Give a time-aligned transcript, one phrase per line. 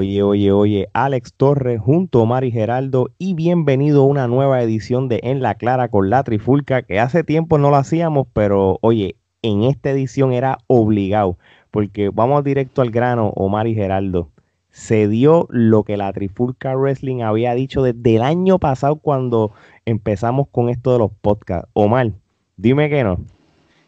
[0.00, 5.08] Oye, oye, oye, Alex Torres junto a Mari Geraldo y bienvenido a una nueva edición
[5.08, 9.16] de En la Clara con la Trifulca, que hace tiempo no lo hacíamos, pero oye,
[9.42, 11.36] en esta edición era obligado,
[11.70, 14.30] porque vamos directo al grano, Omar y Geraldo.
[14.70, 19.52] Se dio lo que la Trifulca Wrestling había dicho desde el año pasado cuando
[19.84, 21.68] empezamos con esto de los podcasts.
[21.74, 22.12] Omar,
[22.56, 23.18] dime que no.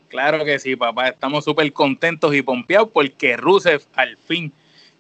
[0.09, 1.09] Claro que sí, papá.
[1.09, 4.53] Estamos súper contentos y pompeados porque Rusev al fin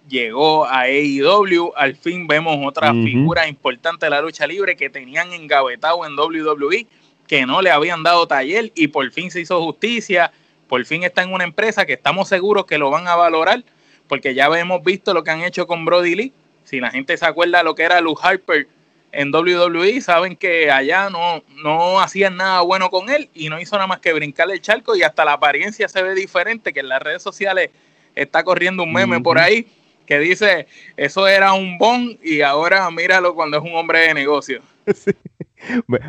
[0.08, 1.72] llegó a AEW.
[1.76, 6.86] Al fin vemos otra figura importante de la lucha libre que tenían engavetado en WWE,
[7.26, 10.32] que no le habían dado taller y por fin se hizo justicia.
[10.68, 13.64] Por fin está en una empresa que estamos seguros que lo van a valorar
[14.08, 16.32] porque ya hemos visto lo que han hecho con Brody Lee.
[16.64, 18.68] Si la gente se acuerda de lo que era Luke Harper
[19.10, 23.76] en WWE, saben que allá no, no hacían nada bueno con él y no hizo
[23.76, 26.88] nada más que brincar el charco y hasta la apariencia se ve diferente, que en
[26.88, 27.70] las redes sociales
[28.14, 29.66] está corriendo un meme por ahí
[30.06, 34.60] que dice, eso era un bon y ahora míralo cuando es un hombre de negocio.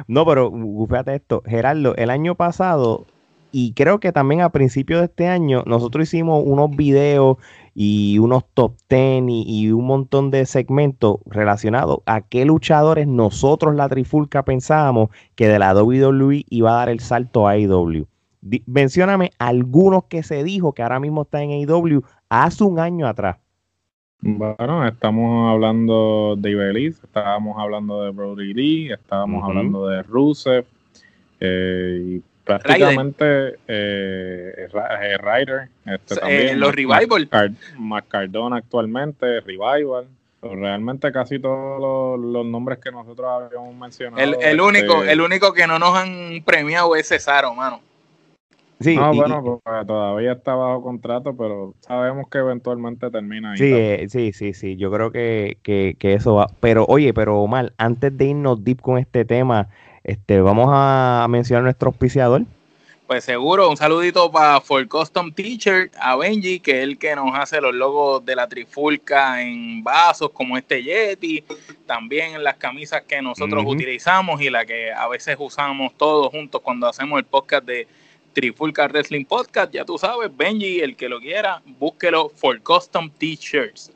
[0.07, 0.51] No, pero
[0.89, 3.05] fíjate esto, Gerardo, el año pasado
[3.55, 7.37] y creo que también a principios de este año nosotros hicimos unos videos
[7.75, 13.87] y unos top ten y, un montón de segmentos relacionados a qué luchadores nosotros la
[13.89, 18.07] Trifulca pensábamos que de la WWE iba a dar el salto a AEW.
[18.65, 23.37] mencióname algunos que se dijo que ahora mismo está en AEW hace un año atrás.
[24.25, 30.63] Bueno, estamos hablando de Ibeliz, estábamos hablando de Brody Lee, estábamos hablando de Rusev,
[31.41, 37.57] eh, y prácticamente eh, eh Ryder, este, también, los Revival.
[37.77, 40.07] Macardona actualmente, Revival.
[40.41, 44.23] Realmente casi todos los, nombres que nosotros habíamos mencionado.
[44.23, 47.81] El, el único, este, el único que no nos han premiado es Cesaro, mano.
[48.79, 53.57] Sí, no, bueno, pues, todavía está bajo contrato, pero sabemos que eventualmente termina ahí.
[53.57, 56.47] Sí, eh, sí, sí, sí, yo creo que, que, que, eso va.
[56.59, 59.69] Pero oye, pero Omar, antes de irnos deep con este tema,
[60.03, 62.43] este, vamos a mencionar nuestro auspiciador.
[63.07, 67.37] Pues seguro, un saludito para For Custom Teacher, a Benji, que es el que nos
[67.37, 71.43] hace los logos de la trifulca en vasos como este Yeti,
[71.85, 76.61] también en las camisas que nosotros utilizamos y la que a veces usamos todos juntos
[76.61, 77.87] cuando hacemos el podcast de
[78.33, 79.73] Trifulca Wrestling Podcast.
[79.73, 83.91] Ya tú sabes, Benji, el que lo quiera, búsquelo For Custom T-Shirts.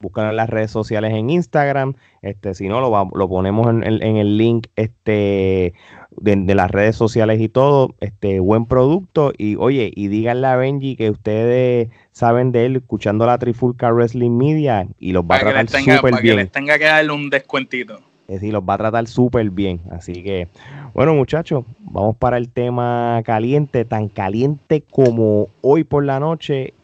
[0.00, 1.94] Búscalo en las redes sociales en Instagram.
[2.22, 5.74] Este, si no, lo, lo ponemos en, el link este,
[6.12, 7.96] de, las redes sociales y todo.
[8.00, 9.32] Este, buen producto.
[9.36, 14.36] Y oye, y díganle a Benji que ustedes saben de él escuchando la Trifulca Wrestling
[14.36, 16.00] Media y los va a tratar súper bien.
[16.00, 18.00] Para que les tenga que darle un descuentito.
[18.28, 19.80] Es decir, los va a tratar súper bien.
[19.90, 20.48] Así que,
[20.92, 26.74] bueno, muchachos, vamos para el tema caliente, tan caliente como hoy por la noche.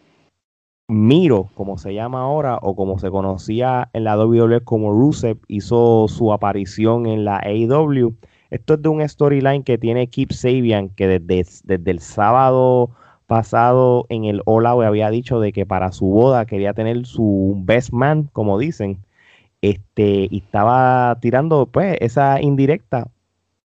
[0.89, 6.07] Miro, como se llama ahora, o como se conocía en la WWE como Rusev, hizo
[6.09, 8.15] su aparición en la AEW.
[8.49, 12.91] Esto es de un storyline que tiene Keep Sabian, que desde, desde el sábado
[13.27, 17.93] pasado en el Out había dicho de que para su boda quería tener su best
[17.93, 19.04] man, como dicen
[19.71, 23.09] este, y estaba tirando pues esa indirecta,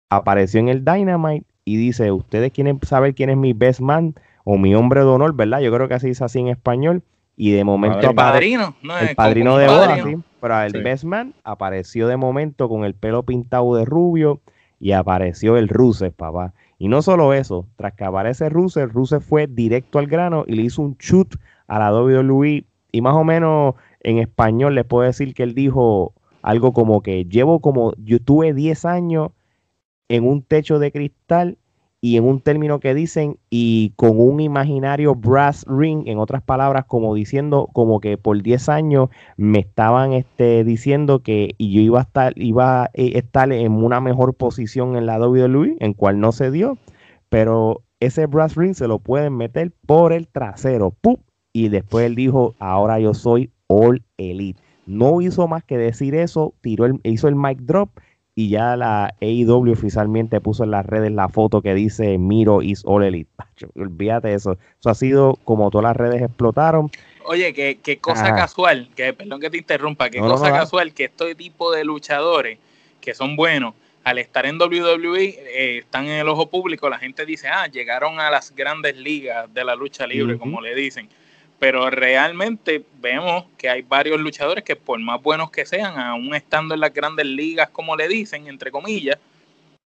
[0.10, 4.16] apareció en el Dynamite y dice, ustedes quieren saber quién es mi best man
[4.46, 5.60] o mi hombre de honor, ¿verdad?
[5.60, 7.04] Yo creo que así dice así en español.
[7.36, 11.34] Y de momento el padrino, no, el padrino de boda, sí, pero el best man
[11.44, 14.42] apareció de momento con el pelo pintado de rubio
[14.80, 16.54] y apareció el Rusev, papá.
[16.78, 20.64] Y no solo eso, tras que aparece Rusev, Rusev fue directo al grano y le
[20.64, 21.36] hizo un shoot
[21.68, 26.14] a la WWE y más o menos en español les puedo decir que él dijo
[26.42, 29.32] algo como que llevo como, yo tuve 10 años
[30.08, 31.58] en un techo de cristal
[32.02, 36.86] y en un término que dicen y con un imaginario brass ring, en otras palabras,
[36.86, 42.04] como diciendo como que por 10 años me estaban este, diciendo que yo iba a
[42.04, 46.52] estar iba a estar en una mejor posición en la WWE, en cual no se
[46.52, 46.78] dio,
[47.30, 51.18] pero ese brass ring se lo pueden meter por el trasero, ¡pum!
[51.52, 54.60] y después él dijo, ahora yo soy All Elite.
[54.86, 57.90] No hizo más que decir eso, tiró el, hizo el mic drop
[58.36, 62.84] y ya la AEW oficialmente puso en las redes la foto que dice Miro is
[62.86, 63.30] All Elite.
[63.76, 64.58] Olvídate eso.
[64.80, 66.90] Eso ha sido como todas las redes explotaron.
[67.26, 71.36] Oye, qué, qué cosa casual, que perdón que te interrumpa, qué cosa casual que este
[71.36, 72.58] tipo de luchadores
[73.02, 77.26] que son buenos, al estar en WWE, eh, están en el ojo público, la gente
[77.26, 81.10] dice, ah, llegaron a las grandes ligas de la lucha libre, como le dicen
[81.60, 86.74] pero realmente vemos que hay varios luchadores que por más buenos que sean, aún estando
[86.74, 89.18] en las grandes ligas, como le dicen, entre comillas,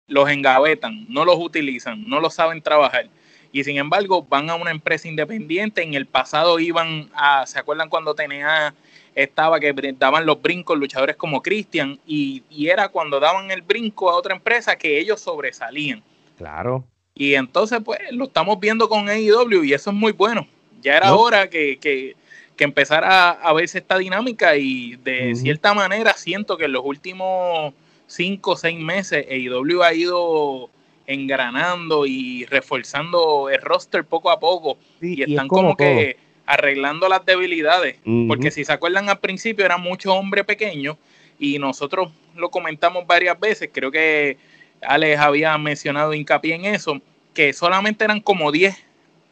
[0.08, 3.08] los engavetan, no los utilizan, no los saben trabajar.
[3.52, 5.82] Y sin embargo, van a una empresa independiente.
[5.82, 8.74] En el pasado iban a, ¿se acuerdan cuando tenía
[9.16, 14.16] estaba que daban los brincos luchadores como Christian y, era cuando daban el brinco a
[14.16, 16.04] otra empresa que ellos sobresalían.
[16.38, 16.86] Claro.
[17.16, 20.48] Y entonces pues lo estamos viendo con AEW y eso es muy bueno.
[20.82, 22.16] Ya era hora que, que,
[22.56, 27.74] que, empezara a, verse esta dinámica y de cierta manera siento que en los últimos
[28.08, 30.70] cinco o seis meses AEW ha ido
[31.06, 37.98] engranando y reforzando el roster poco a poco y están como, que arreglando las debilidades,
[38.28, 40.98] porque si se acuerdan al principio eran muchos hombres pequeños
[41.40, 44.38] y nosotros lo comentamos varias veces, creo que
[44.82, 47.02] Alex había mencionado hincapié en eso,
[47.34, 48.76] que solamente eran como 10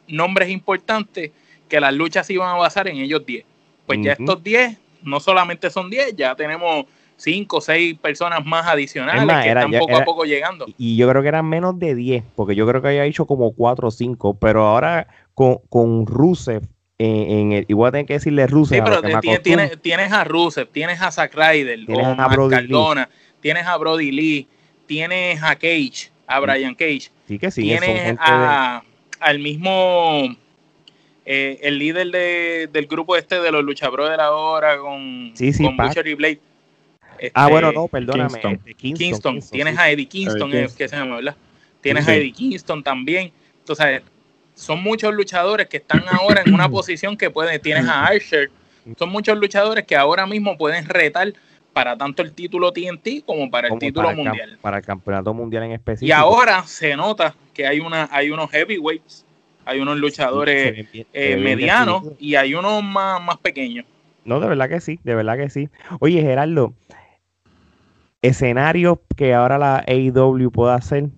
[0.08, 1.30] nombres importantes
[1.68, 3.44] que las luchas se iban a basar en ellos 10.
[3.86, 8.66] Pues ya estos 10 no solamente son 10, ya tenemos 5 o 6 personas más
[8.66, 10.66] adicionales que están poco a poco llegando.
[10.76, 13.52] Y yo creo que eran menos de 10, porque yo creo que había hecho como
[13.52, 16.62] 4 o 5, pero ahora con, con Rusev
[16.98, 18.78] en, el, igual tengo que decirle Rusev.
[18.78, 23.08] Sí, pero tienes, tienes, a Rusev, tienes a Zack Ryder, tienes a Brody Cardona,
[23.40, 24.48] tienes a Brody Lee,
[24.86, 27.10] tienes a Cage, a Brian Cage.
[27.28, 28.82] Sí que sí, tienes a,
[29.20, 30.36] al mismo
[31.24, 35.52] eh, el líder de, del grupo este de los luchabros de la hora con, sí,
[35.52, 36.40] sí, con Butcher y Blade.
[37.34, 38.28] ah, bueno, no, perdóname.
[38.28, 38.60] Kingston.
[38.64, 40.78] Este, Kingston, Tienes a Eddie Kingston, Eddie Kingston.
[40.78, 41.36] que se llama, ¿verdad?
[41.80, 43.32] Tienes a Eddie Kingston también.
[43.60, 44.02] Entonces,
[44.54, 48.50] son muchos luchadores que están ahora en una posición que puede, tienes a Archer,
[48.98, 51.32] son muchos luchadores que ahora mismo pueden retar
[51.78, 54.58] para tanto el título TNT como para el título mundial.
[54.60, 56.08] para el campeonato mundial en específico.
[56.08, 59.24] Y ahora se nota que hay una, hay unos heavyweights,
[59.64, 63.86] hay unos luchadores eh, medianos y hay unos más, más pequeños.
[64.24, 65.68] No, de verdad que sí, de verdad que sí.
[66.00, 66.74] Oye, Gerardo,
[68.22, 71.10] escenario que ahora la AEW puede hacer,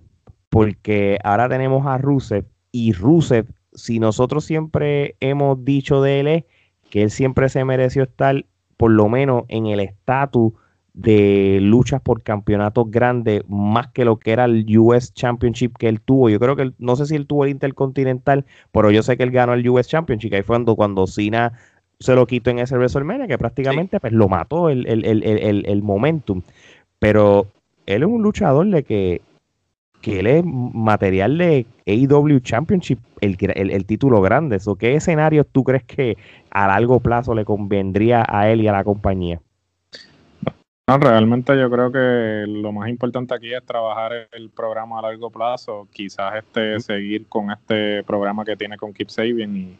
[0.49, 6.45] porque ahora tenemos a Rusev y Rusev, si nosotros siempre hemos dicho de él
[6.91, 8.45] que él siempre se mereció estar
[8.81, 10.53] por lo menos en el estatus
[10.95, 16.01] de luchas por campeonatos grandes, más que lo que era el US Championship que él
[16.01, 16.31] tuvo.
[16.31, 19.29] Yo creo que no sé si él tuvo el Intercontinental, pero yo sé que él
[19.29, 20.33] ganó el US Championship.
[20.33, 21.53] Ahí fue cuando, cuando Cena
[21.99, 25.83] se lo quitó en ese WrestleMania, que prácticamente pues, lo mató el, el, el, el,
[25.83, 26.41] momentum.
[26.97, 27.45] Pero
[27.85, 29.21] él es un luchador de que
[30.01, 34.57] que él es material de AEW Championship, el, el, título grande.
[34.65, 36.17] ¿O ¿Qué escenarios tú crees que
[36.49, 39.39] a largo plazo le convendría a él y a la compañía?
[40.87, 45.29] No, realmente yo creo que lo más importante aquí es trabajar el programa a largo
[45.29, 49.77] plazo, quizás este seguir con este programa que tiene con Keep Saving y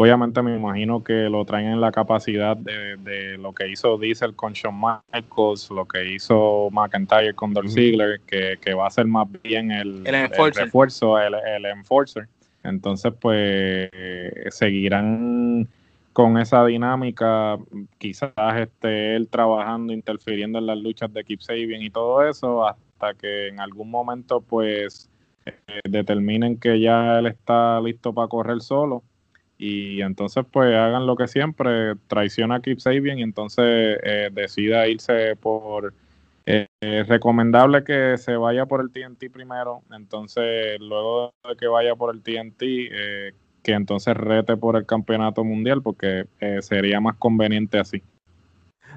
[0.00, 4.52] Obviamente me imagino que lo traen en la capacidad de, lo que hizo Diesel con
[4.52, 9.72] Shawn Michaels, lo que hizo McIntyre con Dolph Ziggler, que, va a ser más bien
[9.72, 12.28] el, refuerzo, el, enforcer.
[12.62, 13.90] Entonces, pues
[14.50, 15.66] seguirán
[16.12, 17.58] con esa dinámica,
[17.98, 23.14] quizás este, él trabajando, interfiriendo en las luchas de Keep Saving y todo eso, hasta
[23.14, 25.10] que en algún momento, pues,
[25.44, 29.02] eh, determinen que ya él está listo para correr solo
[29.58, 34.86] y entonces pues hagan lo que siempre, traiciona a Keep Sabian y entonces eh, decida
[34.86, 35.92] irse por...
[36.46, 41.94] Eh, es recomendable que se vaya por el TNT primero, entonces luego de que vaya
[41.94, 46.24] por el TNT, eh, que entonces rete por el campeonato mundial porque
[46.60, 48.02] sería más conveniente así.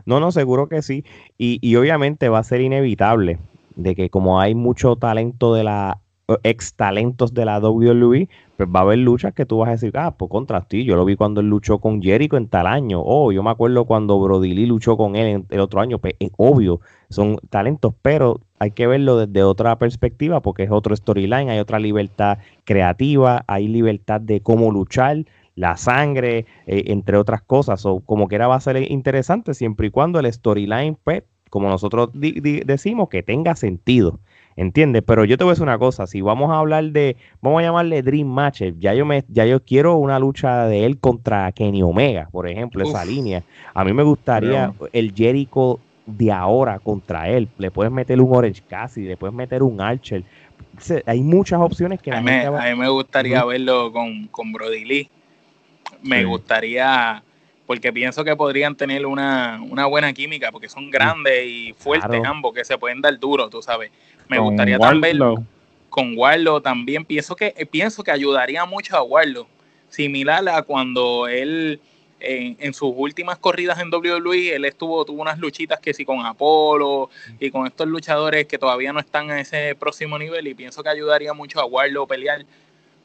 [0.05, 1.03] No, no, seguro que sí.
[1.37, 3.37] Y, y obviamente va a ser inevitable
[3.75, 5.99] de que como hay mucho talento de la
[6.43, 8.29] ex talentos de la WWE,
[8.61, 10.83] pues va a haber luchas que tú vas a decir, ah, pues contra ti.
[10.83, 13.01] Yo lo vi cuando él luchó con Jericho en tal año.
[13.03, 15.97] Oh, yo me acuerdo cuando Brody Lee luchó con él en el otro año.
[15.97, 20.95] Pues es obvio, son talentos, pero hay que verlo desde otra perspectiva porque es otro
[20.95, 25.25] storyline, hay otra libertad creativa, hay libertad de cómo luchar,
[25.55, 27.83] la sangre, eh, entre otras cosas.
[27.87, 31.67] O como que era va a ser interesante siempre y cuando el storyline, pues, como
[31.67, 34.19] nosotros decimos, que tenga sentido.
[34.55, 35.03] ¿Entiendes?
[35.05, 37.63] Pero yo te voy a decir una cosa, si vamos a hablar de, vamos a
[37.63, 41.81] llamarle Dream Match, ya yo me, ya yo quiero una lucha de él contra Kenny
[41.81, 43.43] Omega, por ejemplo, esa línea.
[43.73, 47.47] A mí me gustaría el Jericho de ahora contra él.
[47.57, 50.23] Le puedes meter un Orange Cassidy, le puedes meter un Archer.
[51.05, 55.09] Hay muchas opciones que a, mí, a mí me gustaría verlo con, con Brody Lee.
[56.03, 57.23] Me gustaría
[57.71, 62.65] porque pienso que podrían tener una, buena química, porque son grandes y fuertes ambos, que
[62.65, 63.91] se pueden dar duro, tú sabes.
[64.31, 65.19] Me gustaría también
[65.89, 69.45] con Warlow también, pienso que, pienso que ayudaría mucho a Warlow,
[69.89, 71.81] similar a cuando él
[72.21, 77.09] en, sus últimas corridas en WWE, él estuvo, tuvo unas luchitas que sí con Apolo
[77.41, 80.89] y con estos luchadores que todavía no están a ese próximo nivel y pienso que
[80.89, 82.45] ayudaría mucho a Warlow pelear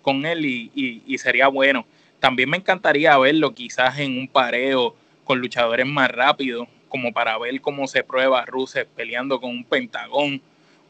[0.02, 1.84] con él y sería bueno.
[2.20, 7.60] También me encantaría verlo quizás en un pareo con luchadores más rápidos, como para ver
[7.60, 10.40] cómo se prueba Rusev peleando con un Pentagón,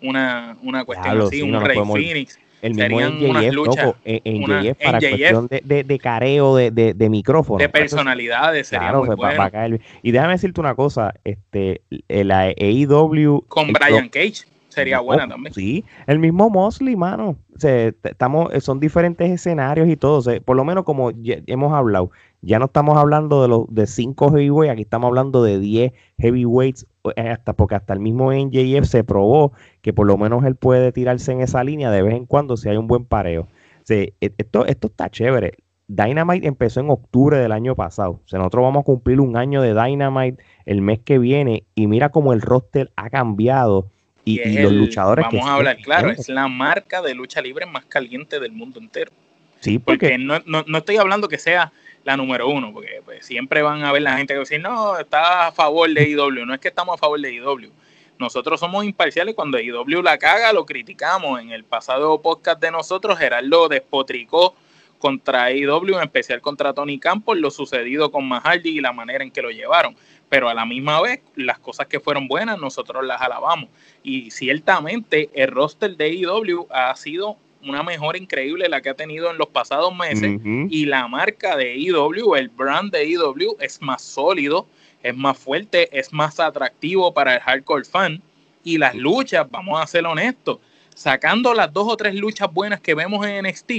[0.08, 2.38] una, una cuestión así, un Rey Phoenix.
[2.62, 3.00] El mismo
[3.38, 7.58] en luchas, en, en para cuestión de, de, careo de, de, micrófono.
[7.58, 9.78] De personalidades, sería muy bueno.
[10.02, 13.44] y déjame decirte una cosa, este, la AEW...
[13.46, 14.46] Con Brian Cage
[14.76, 15.54] sería buena también.
[15.54, 17.36] Sí, el mismo Mosley, mano.
[17.62, 20.22] estamos, son diferentes escenarios y todo.
[20.44, 22.10] por lo menos como hemos hablado,
[22.42, 26.86] ya no estamos hablando de los de 5 heavyweights, aquí estamos hablando de 10 heavyweights,
[27.16, 30.92] eh, hasta porque hasta el mismo NJF se probó que por lo menos él puede
[30.92, 33.48] tirarse en esa línea de vez en cuando si hay un buen pareo.
[33.88, 35.54] E, esto, esto está chévere.
[35.88, 38.20] Dynamite empezó en octubre del año pasado.
[38.24, 41.86] O sea, nosotros vamos a cumplir un año de Dynamite el mes que viene y
[41.86, 43.86] mira cómo el roster ha cambiado
[44.26, 48.40] y, los luchadores vamos a hablar claro, es la marca de lucha libre más caliente
[48.40, 49.12] del mundo entero.
[49.60, 53.62] Sí, porque, no, no, no, estoy hablando que sea la número uno, porque pues, siempre
[53.62, 56.44] van a ver la gente que va a decir, no, está a favor de IW,
[56.44, 57.70] no es que estamos a favor de IW.
[58.18, 61.40] Nosotros somos imparciales cuando IW la caga, lo criticamos.
[61.40, 64.54] En el pasado podcast de nosotros, Gerardo despotricó
[64.98, 69.30] contra IW, en especial contra Tony Campos, lo sucedido con Mahardy y la manera en
[69.30, 69.94] que lo llevaron.
[70.28, 73.70] Pero a la misma vez, las cosas que fueron buenas, nosotros las alabamos.
[74.02, 79.30] Y ciertamente el roster de IW ha sido una mejora increíble la que ha tenido
[79.30, 84.02] en los pasados meses y la marca de IW, el brand de IW es más
[84.02, 84.66] sólido,
[85.02, 88.22] es más fuerte, es más atractivo para el hardcore fan
[88.62, 90.58] y las luchas, vamos a ser honestos,
[90.94, 93.72] sacando las dos o tres luchas buenas que vemos en NXT,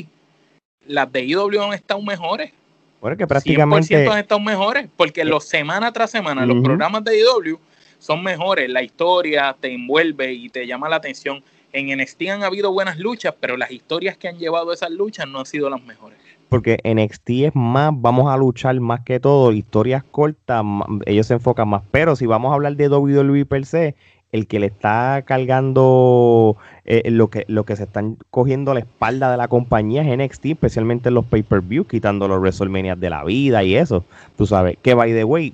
[0.86, 2.52] las de IW han estado mejores.
[3.02, 7.20] Bueno, que prácticamente 100% han estado mejores, porque los semana tras semana los programas de
[7.20, 7.60] IW
[8.00, 12.72] son mejores, la historia te envuelve y te llama la atención en NXT han habido
[12.72, 16.18] buenas luchas, pero las historias que han llevado esas luchas no han sido las mejores.
[16.50, 20.64] Porque NXT es más, vamos a luchar más que todo, historias cortas,
[21.06, 21.84] ellos se enfocan más.
[21.92, 23.96] Pero si vamos a hablar de WWE per se,
[24.32, 29.32] el que le está cargando eh, lo, que, lo que se están cogiendo la espalda
[29.32, 33.64] de la compañía es NXT, especialmente en los pay-per-view, quitando los WrestleMania de la vida
[33.64, 34.04] y eso.
[34.36, 35.54] Tú sabes, que by the way,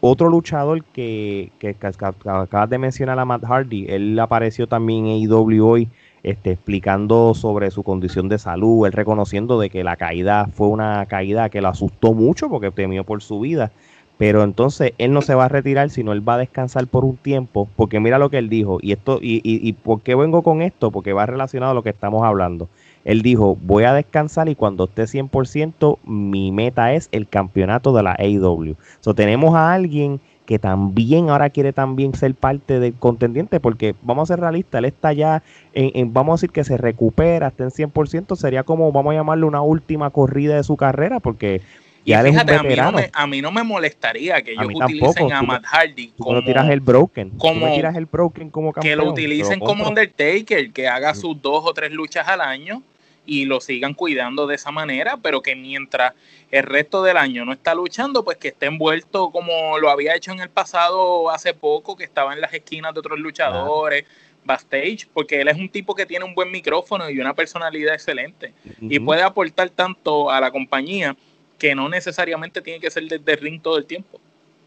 [0.00, 5.66] otro luchador que, que, acabas de mencionar a Matt Hardy, él apareció también en AEW
[5.66, 5.88] hoy
[6.22, 11.06] este, explicando sobre su condición de salud, él reconociendo de que la caída fue una
[11.06, 13.72] caída que lo asustó mucho porque temió por su vida.
[14.20, 17.16] Pero entonces él no se va a retirar, sino él va a descansar por un
[17.16, 18.76] tiempo, porque mira lo que él dijo.
[18.82, 21.82] Y esto, y, y, y por qué vengo con esto, porque va relacionado a lo
[21.82, 22.68] que estamos hablando.
[23.06, 28.02] Él dijo, voy a descansar y cuando esté 100%, mi meta es el campeonato de
[28.02, 28.76] la AEW.
[29.00, 34.28] So, tenemos a alguien que también ahora quiere también ser parte del contendiente, porque vamos
[34.28, 37.70] a ser realistas, él está ya, en, vamos a decir que se recupera, está en
[37.70, 41.62] 100%, sería como, vamos a llamarle una última corrida de su carrera, porque
[42.04, 42.98] ya es un veterano.
[43.12, 46.42] A mí, no me, molestaría que ellos utilicen a Matt Hardy como...
[46.44, 48.90] tiras el Broken, como, tiras el Broken como campeón.
[48.90, 52.82] Que lo utilicen como Undertaker, que haga sus dos o tres luchas al año
[53.26, 56.14] y lo sigan cuidando de esa manera, pero que mientras
[56.50, 60.32] el resto del año no está luchando, pues que esté envuelto como lo había hecho
[60.32, 64.04] en el pasado hace poco, que estaba en las esquinas de otros luchadores,
[64.44, 68.52] backstage, porque él es un tipo que tiene un buen micrófono y una personalidad excelente
[68.80, 71.14] y puede aportar tanto a la compañía
[71.60, 74.18] que no necesariamente tiene que ser desde ring todo el tiempo.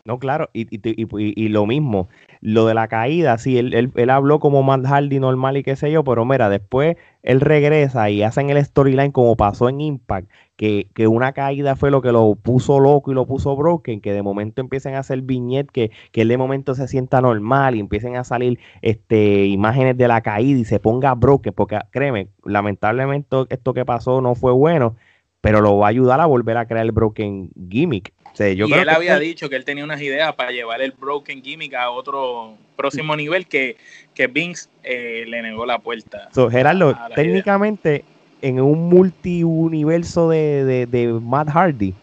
[0.06, 0.82] No, claro, y, y,
[1.16, 2.10] y, lo mismo,
[2.42, 5.78] lo de la caída, sí, él, él, él, habló como Matt Hardy normal y qué
[5.78, 10.30] sé yo, pero mira, después él regresa y hacen el storyline como pasó en Impact,
[10.58, 14.12] que, que, una caída fue lo que lo puso loco y lo puso broken, que
[14.12, 17.80] de momento empiecen a hacer viñet, que, que él de momento se sienta normal y
[17.80, 23.38] empiecen a salir este, imágenes de la caída y se ponga broken, porque créeme, lamentablemente
[23.50, 24.98] esto que pasó no fue bueno,
[25.44, 29.20] pero lo va a ayudar a volver a crear el broken gimmick y él había
[29.20, 33.46] dicho que él tenía unas ideas para llevar el Broken Gimmick a otro próximo nivel
[33.46, 33.78] que,
[34.16, 36.30] que Vince eh, le negó la puerta.
[36.50, 38.04] Gerardo, técnicamente
[38.42, 41.94] en un multiuniverso de, de, de Matt Hardy,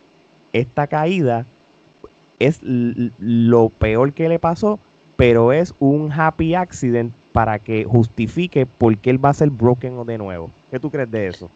[0.53, 1.47] esta caída
[2.39, 4.79] es lo peor que le pasó,
[5.17, 10.07] pero es un happy accident para que justifique por qué él va a ser broken
[10.07, 10.51] de nuevo.
[10.71, 11.51] ¿Qué tú crees de eso?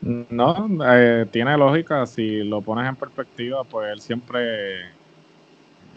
[0.00, 2.06] No, eh, tiene lógica.
[2.06, 4.80] Si lo pones en perspectiva, pues él siempre,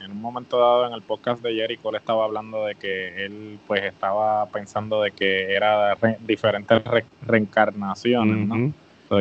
[0.04, 3.60] en un momento dado en el podcast de Jericho, le estaba hablando de que él,
[3.68, 6.82] pues, estaba pensando de que era diferentes
[7.26, 8.74] reencarnaciones, ¿no?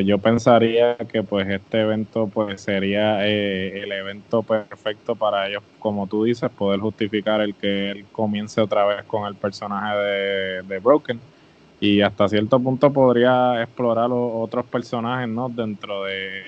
[0.05, 6.07] yo pensaría que, pues, este evento, pues, sería eh, el evento perfecto para ellos, como
[6.07, 10.79] tú dices, poder justificar el que él comience otra vez con el personaje de, de
[10.79, 11.21] Broken
[11.81, 15.49] y hasta cierto punto podría explorar otros personajes ¿no?
[15.49, 16.45] dentro del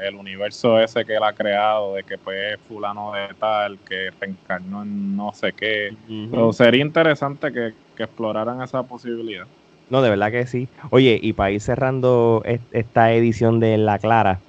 [0.00, 4.82] el, universo ese que él ha creado, de que pues fulano de tal, que reencarnó
[4.82, 5.94] en no sé qué.
[6.30, 9.44] Pero sería interesante que, exploraran esa posibilidad.
[9.90, 10.68] No, de verdad que sí.
[10.88, 14.40] Oye, y para ir cerrando esta edición de La Clara,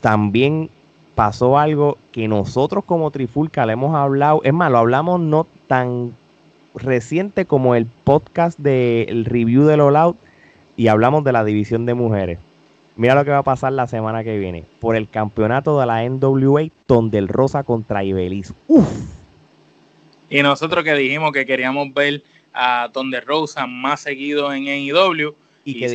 [0.00, 0.70] también
[1.14, 6.14] pasó algo que nosotros como Trifulca le hemos hablado, es más, lo hablamos no tan
[6.76, 10.16] reciente como el podcast del review de All Out
[10.76, 12.38] y hablamos de la división de mujeres.
[12.96, 14.64] Mira lo que va a pasar la semana que viene.
[14.80, 18.54] Por el campeonato de la NWA, Tondel Rosa contra Ibeliz.
[18.68, 18.88] Uf.
[20.30, 25.34] Y nosotros que dijimos que queríamos ver a Tondel Rosa más seguido en AEW.
[25.68, 25.86] Y, que,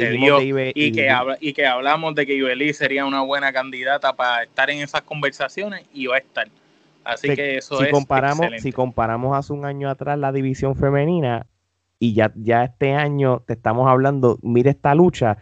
[0.75, 1.09] y, que
[1.39, 5.85] y que hablamos de que Ibeliz sería una buena candidata para estar en esas conversaciones
[5.93, 6.49] y va a estar.
[7.03, 11.47] Así que eso si es comparamos, Si comparamos hace un año atrás la división femenina
[11.99, 15.37] y ya, ya este año te estamos hablando, mire esta lucha,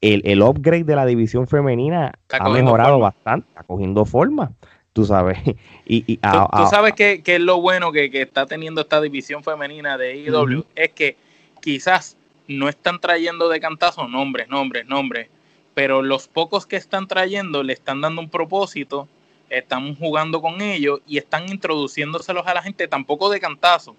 [0.00, 4.52] el, el upgrade de la división femenina ha mejorado bastante, está cogiendo forma,
[4.92, 5.38] tú sabes.
[5.86, 10.18] Y, y tú, sabes que, es lo bueno que, está teniendo esta división femenina de
[10.18, 11.16] IW, es que
[11.60, 12.16] quizás
[12.46, 15.28] no están trayendo de cantazo nombres, nombres, nombres,
[15.74, 19.08] pero los pocos que están trayendo le están dando un propósito,
[19.50, 23.96] están jugando con ellos y están introduciéndoselos a la gente tampoco de cantazo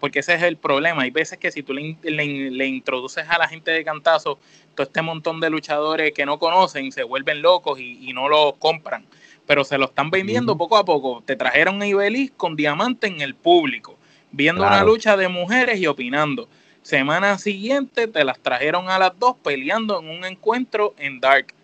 [0.00, 1.02] porque ese es el problema.
[1.02, 4.38] Hay veces que si tú le, introduces a la gente de cantazo
[4.74, 9.04] todo este montón de luchadores que no conocen, se vuelven locos y, no lo compran,
[9.46, 11.22] pero se lo están vendiendo poco a poco.
[11.24, 13.98] Te trajeron a Ibeliz con diamante en el público,
[14.32, 16.48] viendo una lucha de mujeres y opinando.
[16.82, 21.54] Semana siguiente te las trajeron a las dos peleando en un encuentro en Dark.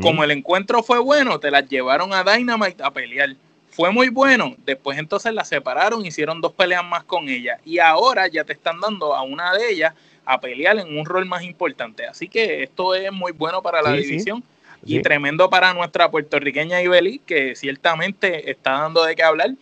[0.00, 3.34] Como el encuentro fue bueno, te las llevaron a Dynamite a pelear
[3.72, 4.54] fue muy bueno.
[4.64, 8.78] Después entonces la separaron, hicieron dos peleas más con ella y ahora ya te están
[8.80, 9.94] dando a una de ellas
[10.24, 12.06] a pelear en un rol más importante.
[12.06, 14.44] Así que esto es muy bueno para la división
[14.84, 19.52] y tremendo para nuestra puertorriqueña Ibeli, que ciertamente está dando de qué hablar.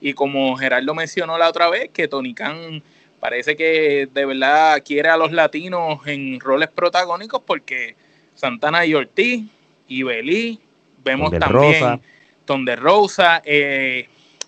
[0.00, 2.82] Y como Gerardo mencionó la otra vez, que Tony Khan
[3.18, 7.96] parece que de verdad quiere a los latinos en roles protagónicos porque
[8.34, 9.44] Santana y Ortiz,
[9.88, 10.60] Ibeli,
[11.04, 12.00] vemos también...
[12.44, 14.06] Ton de Rosa, eh,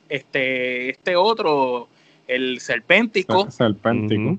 [0.08, 1.88] este, este otro,
[2.26, 3.50] el Serpéntico.
[3.50, 4.38] Serpéntico.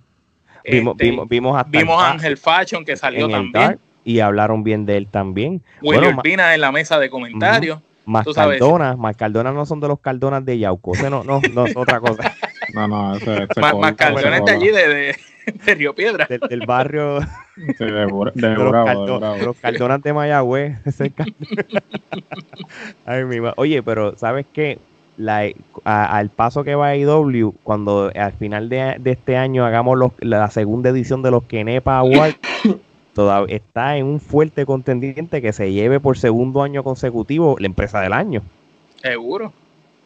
[0.64, 3.80] vimos, este, vimos, vimos, Ángel Fashion que salió también.
[4.04, 5.62] y hablaron bien de él también.
[5.82, 7.80] William bueno, en la mesa de comentarios.
[8.06, 11.76] Más Cardona, más Cardona no son de los Cardonas de Yauco, no, no, no es
[11.76, 12.34] otra cosa.
[12.74, 15.16] no, no, ese, más, Cardona es de allí, de,
[15.66, 16.28] de, Río Piedra.
[16.28, 17.20] del barrio
[17.56, 17.86] de,
[18.36, 18.56] de,
[19.46, 20.78] los, Cardonas de Mayagüez.
[23.06, 24.80] Ay, mi Oye, pero ¿sabes qué?
[25.18, 25.50] La,
[25.84, 30.92] al paso que va IW, cuando al final de, este año hagamos los, la segunda
[30.92, 32.38] edición de los Kenepa Awards,
[33.48, 38.14] está en un fuerte contendiente que se lleve por segundo año consecutivo la empresa del
[38.14, 38.44] año.
[39.02, 39.54] Seguro.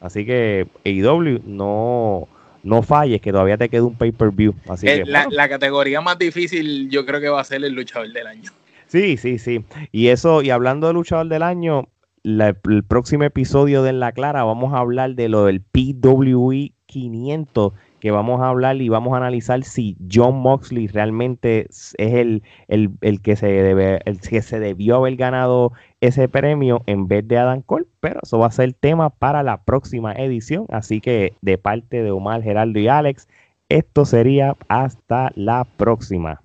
[0.01, 2.27] Así que AEW no,
[2.63, 4.53] no falles, que todavía te queda un pay-per-view.
[4.67, 8.27] Así eh, la, categoría más difícil yo creo que va a ser el luchador del
[8.27, 8.51] año.
[8.87, 9.63] Sí, sí, sí.
[9.91, 11.87] Y eso, y hablando de luchador del año,
[12.23, 17.73] el próximo episodio de En La Clara vamos a hablar de lo del PWE 500
[18.01, 23.21] que vamos a hablar y vamos a analizar si John Moxley realmente es el, el,
[23.21, 27.61] que, se debe, el que se debió haber ganado ese premio en vez de Adam
[27.61, 32.03] Cole, pero eso va a ser tema para la próxima edición, así que de parte
[32.03, 33.29] de Omar, Geraldo y Alex,
[33.69, 36.41] esto sería hasta la próxima.